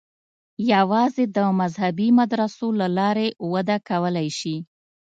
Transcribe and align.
یوازې 0.73 1.23
د 1.35 1.37
مذهبي 1.59 2.09
مدرسو 2.19 2.67
له 2.79 2.87
لارې 2.97 3.27
وده 3.53 3.77
کولای 3.89 4.27
شي. 4.39 4.55